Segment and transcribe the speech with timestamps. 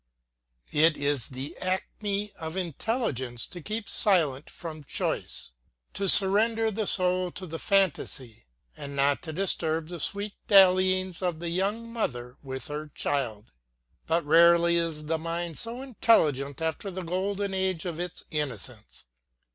[0.71, 5.51] It is the acme of intelligence to keep silent from choice,
[5.93, 11.39] to surrender the soul to the fantasy, and not to disturb the sweet dallyings of
[11.39, 13.51] the young mother with her child.
[14.07, 19.05] But rarely is the mind so intelligent after the golden age of its innocence.